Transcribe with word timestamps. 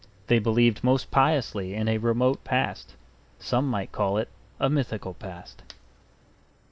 They 0.25 0.39
believed 0.39 0.83
most 0.83 1.11
piously 1.11 1.75
in 1.75 1.87
a 1.87 1.99
remote 1.99 2.43
past; 2.43 2.95
some 3.37 3.69
might 3.69 3.91
call 3.91 4.17
it 4.17 4.29
a 4.59 4.67
mythical 4.67 5.13
past. 5.13 5.61